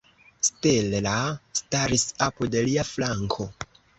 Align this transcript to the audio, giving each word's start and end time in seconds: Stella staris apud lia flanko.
Stella 0.47 1.13
staris 1.59 2.05
apud 2.27 2.57
lia 2.69 2.89
flanko. 2.95 3.49